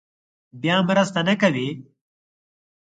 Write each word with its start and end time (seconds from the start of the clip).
بیا 0.61 0.77
مرسته 0.89 1.19
نه 1.27 1.33
کوي. 1.41 1.69